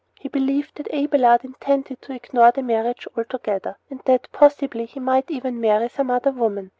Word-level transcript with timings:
He 0.19 0.27
believed 0.29 0.77
that 0.77 0.91
Abelard 0.91 1.45
intended 1.45 2.01
to 2.01 2.13
ignore 2.13 2.49
the 2.49 2.63
marriage 2.63 3.07
altogether, 3.15 3.77
and 3.87 3.99
that 4.05 4.31
possibly 4.31 4.85
he 4.87 4.99
might 4.99 5.29
even 5.29 5.61
marry 5.61 5.89
some 5.89 6.09
other 6.09 6.31
woman. 6.31 6.69